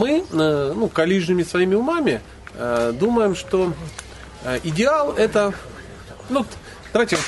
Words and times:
мы, 0.00 0.24
э, 0.30 0.72
ну, 0.74 0.88
коллижными 0.88 1.42
своими 1.42 1.74
умами, 1.74 2.20
э, 2.54 2.92
думаем, 2.98 3.36
что 3.36 3.72
э, 4.44 4.58
идеал 4.64 5.12
это, 5.12 5.52
ну, 6.30 6.46
давайте 6.92 7.18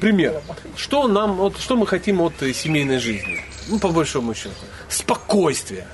пример. 0.00 0.42
Что 0.76 1.06
нам, 1.06 1.36
вот, 1.36 1.58
что 1.58 1.76
мы 1.76 1.86
хотим 1.86 2.20
от 2.20 2.34
семейной 2.54 2.98
жизни? 2.98 3.40
Ну, 3.68 3.78
по 3.78 3.88
большому 3.88 4.34
счету. 4.34 4.54
Спокойствие. 4.88 5.86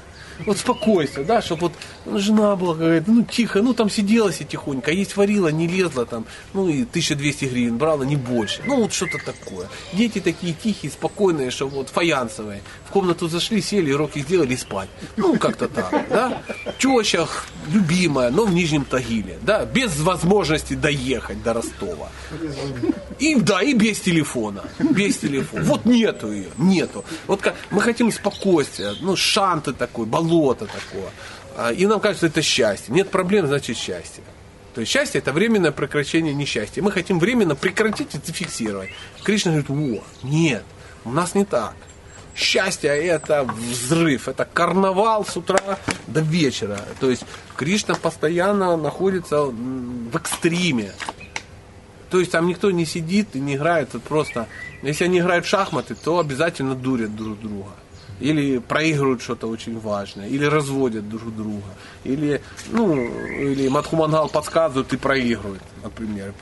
Вот 0.47 0.59
спокойствие, 0.59 1.25
да, 1.25 1.43
чтобы 1.43 1.71
вот 2.07 2.21
жена 2.21 2.57
была 2.57 2.75
какая-то, 2.75 3.11
ну, 3.11 3.25
тихо, 3.25 3.63
ну, 3.63 3.75
там 3.75 3.91
сидела 3.91 4.33
себе 4.33 4.47
тихонько, 4.47 4.91
а 4.91 4.95
есть 4.95 5.17
варила, 5.17 5.49
не 5.49 5.67
лезла 5.67 6.07
там, 6.07 6.25
ну, 6.55 6.69
и 6.69 6.83
1200 6.83 7.45
гривен 7.47 7.79
брала, 7.79 8.03
не 8.05 8.17
больше. 8.17 8.63
Ну, 8.67 8.83
вот 8.83 8.93
что-то 8.93 9.19
такое. 9.25 9.69
Дети 9.93 10.21
такие 10.21 10.55
тихие, 10.55 10.91
спокойные, 10.93 11.51
что 11.51 11.69
вот 11.69 11.89
фаянсовые. 11.89 12.63
В 12.87 12.91
комнату 12.91 13.29
зашли, 13.29 13.63
сели, 13.63 13.93
уроки 13.93 14.21
сделали 14.21 14.55
и 14.55 14.57
спать. 14.57 14.89
Ну, 15.17 15.39
как-то 15.39 15.69
так, 15.69 16.09
да. 16.09 16.43
Теща 16.79 17.27
любимая, 17.69 18.31
но 18.31 18.45
в 18.45 18.53
Нижнем 18.53 18.85
Тагиле, 18.85 19.39
да, 19.43 19.65
без 19.65 19.99
возможности 20.01 20.75
доехать 20.75 21.43
до 21.43 21.53
Ростова. 21.55 22.09
И, 23.19 23.35
да, 23.37 23.63
и 23.63 23.75
без 23.75 24.01
телефона. 24.01 24.65
Без 24.79 25.19
телефона. 25.19 25.65
Вот 25.65 25.85
нету 25.85 26.33
ее, 26.33 26.49
нету. 26.59 27.05
Вот 27.27 27.41
как, 27.41 27.55
мы 27.71 27.81
хотим 27.81 28.11
спокойствия, 28.11 28.95
ну, 29.01 29.17
шанты 29.17 29.73
такой, 29.73 30.07
болото 30.07 30.67
такое. 30.67 31.11
А, 31.57 31.73
И 31.73 31.87
нам 31.87 32.01
кажется, 32.01 32.27
это 32.27 32.43
счастье. 32.43 32.95
Нет 32.95 33.11
проблем, 33.11 33.47
значит 33.47 33.77
счастье. 33.77 34.23
То 34.75 34.81
есть 34.81 34.93
счастье 34.93 35.21
это 35.21 35.33
временное 35.33 35.71
прекращение 35.71 36.33
несчастья. 36.33 36.83
Мы 36.83 36.91
хотим 36.93 37.19
временно 37.19 37.55
прекратить 37.55 38.15
и 38.15 38.19
зафиксировать. 38.25 38.89
Кришна 39.23 39.53
говорит, 39.53 39.71
о, 39.71 40.27
нет, 40.27 40.65
у 41.05 41.13
нас 41.13 41.35
не 41.35 41.45
так. 41.45 41.75
Счастье 42.35 42.91
это 42.91 43.45
взрыв, 43.45 44.29
это 44.29 44.45
карнавал 44.45 45.25
с 45.25 45.37
утра 45.37 45.79
до 46.07 46.21
вечера. 46.21 46.81
То 46.99 47.11
есть 47.11 47.25
Кришна 47.57 47.95
постоянно 47.95 48.77
находится 48.77 49.43
в 49.45 50.17
экстриме. 50.17 50.93
То 52.11 52.21
есть 52.21 52.33
там 52.33 52.47
никто 52.47 52.71
не 52.71 52.87
сидит 52.87 53.29
и 53.35 53.41
не 53.41 53.57
играет, 53.57 53.89
это 53.91 54.01
просто... 54.01 54.47
Если 54.83 55.05
они 55.05 55.21
играют 55.21 55.47
в 55.47 55.49
шахматы, 55.49 55.95
то 55.95 56.19
обязательно 56.19 56.75
дурят 56.75 57.15
друг 57.15 57.41
друга. 57.41 57.71
Или 58.21 58.59
проигрывают 58.59 59.23
что-то 59.23 59.49
очень 59.49 59.79
важное, 59.79 60.29
или 60.29 60.45
разводят 60.45 61.09
друг 61.09 61.35
друга, 61.35 61.67
или, 62.05 62.41
ну, 62.71 62.95
или 62.95 63.67
Матхумангал 63.69 64.29
подсказывает 64.29 64.93
и 64.93 64.97
проигрывает, 64.97 65.63
например. 65.83 66.33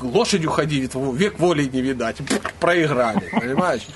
Лошадью 0.00 0.50
ходить, 0.50 0.94
век 0.94 1.38
воли 1.38 1.64
не 1.72 1.80
видать, 1.80 2.16
проиграли, 2.58 3.28
понимаешь? 3.30 3.86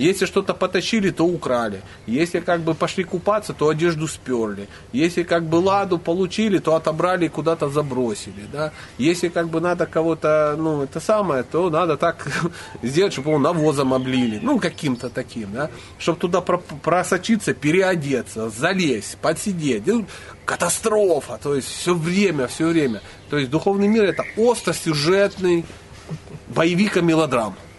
Если 0.00 0.24
что-то 0.24 0.54
потащили, 0.54 1.10
то 1.10 1.26
украли. 1.26 1.82
Если 2.06 2.40
как 2.40 2.62
бы 2.62 2.74
пошли 2.74 3.04
купаться, 3.04 3.52
то 3.52 3.68
одежду 3.68 4.08
сперли. 4.08 4.66
Если 4.94 5.24
как 5.24 5.44
бы 5.44 5.56
ладу 5.56 5.98
получили, 5.98 6.56
то 6.58 6.74
отобрали 6.74 7.26
и 7.26 7.28
куда-то 7.28 7.68
забросили. 7.68 8.46
Да? 8.50 8.72
Если 8.96 9.28
как 9.28 9.50
бы 9.50 9.60
надо 9.60 9.84
кого-то, 9.84 10.56
ну, 10.56 10.82
это 10.82 11.00
самое, 11.00 11.42
то 11.42 11.68
надо 11.68 11.98
так 11.98 12.26
сделать, 12.82 13.12
чтобы 13.12 13.28
его 13.30 13.38
навозом 13.38 13.92
облили. 13.92 14.40
Ну, 14.42 14.58
каким-то 14.58 15.10
таким, 15.10 15.52
да? 15.52 15.70
Чтобы 15.98 16.18
туда 16.18 16.40
про- 16.40 16.62
просочиться, 16.82 17.52
переодеться, 17.52 18.48
залезть, 18.48 19.18
подсидеть. 19.18 19.86
Ну, 19.86 20.06
Катастрофа. 20.46 21.38
То 21.42 21.54
есть 21.54 21.68
все 21.68 21.94
время, 21.94 22.46
все 22.46 22.68
время. 22.68 23.02
То 23.28 23.36
есть 23.36 23.50
духовный 23.50 23.86
мир 23.86 24.04
это 24.04 24.24
остросюжетный 24.36 25.66
боевик 26.48 26.96
и 26.96 27.02
мелодрам 27.02 27.54
с 27.54 27.69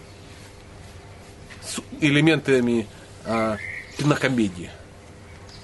элементами 2.02 2.86
а, 3.24 3.56
кинокомедии. 3.96 4.70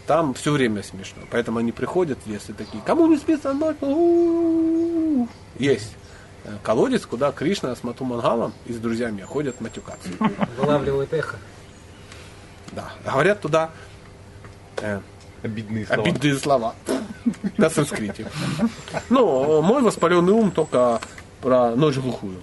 Там 0.07 0.33
все 0.35 0.53
время 0.53 0.83
смешно. 0.83 1.23
Поэтому 1.31 1.59
они 1.59 1.73
приходят 1.73 2.19
в 2.25 2.31
лес 2.31 2.45
и 2.49 2.53
такие, 2.53 2.83
кому 2.85 3.07
не 3.07 3.17
спится 3.19 3.53
ночь? 3.53 3.77
У-у-у». 3.83 5.29
Есть 5.59 5.95
э, 6.45 6.55
колодец, 6.63 7.05
куда 7.05 7.31
Кришна 7.31 7.75
с 7.77 7.83
Мату 7.85 8.05
Мангалом 8.05 8.55
и 8.67 8.73
с 8.73 8.77
друзьями 8.79 9.21
ходят 9.23 9.61
матюкаться. 9.61 10.09
Вылавливает 10.57 11.13
эхо. 11.13 11.37
Да. 12.73 12.91
Говорят 13.05 13.41
туда 13.41 13.71
э, 14.81 15.01
Обидные 15.43 15.87
слова. 15.87 16.03
обидные 16.03 16.35
слова 16.37 16.75
на 17.59 17.71
санскрите. 17.71 18.27
Ну, 19.11 19.61
мой 19.63 19.83
воспаленный 19.83 20.33
ум 20.33 20.51
только 20.51 21.01
про 21.41 21.77
ночь 21.77 21.97
глухую. 21.97 22.39